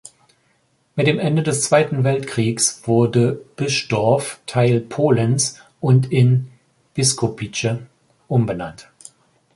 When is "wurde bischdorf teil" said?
2.87-4.79